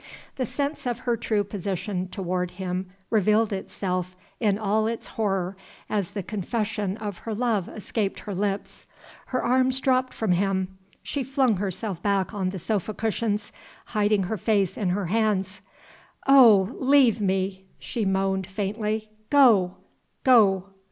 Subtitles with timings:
[0.37, 5.55] The sense of her true position toward him revealed itself in all its horror
[5.91, 8.87] as the confession of her love escaped her lips.
[9.27, 13.51] Her arms dropped from him; she flung herself back on the sofa cushions,
[13.93, 15.61] hiding her face in her hands.
[16.25, 19.11] "Oh, leave me!" she moaned, faintly.
[19.29, 19.77] "Go!
[20.23, 20.69] go!"